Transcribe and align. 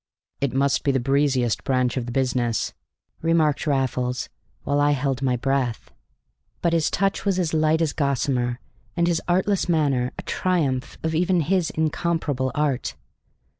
"It 0.39 0.51
must 0.51 0.83
be 0.83 0.91
the 0.91 0.99
breeziest 0.99 1.63
branch 1.63 1.95
of 1.95 2.07
the 2.07 2.11
business," 2.11 2.73
remarked 3.21 3.67
Raffles, 3.67 4.29
while 4.63 4.79
I 4.79 4.93
held 4.93 5.21
my 5.21 5.35
breath. 5.35 5.91
But 6.63 6.73
his 6.73 6.89
touch 6.89 7.23
was 7.23 7.37
as 7.37 7.53
light 7.53 7.83
as 7.83 7.93
gossamer, 7.93 8.59
and 8.97 9.05
his 9.05 9.21
artless 9.27 9.69
manner 9.69 10.11
a 10.17 10.23
triumph 10.23 10.97
of 11.03 11.13
even 11.13 11.41
his 11.41 11.69
incomparable 11.69 12.51
art. 12.55 12.95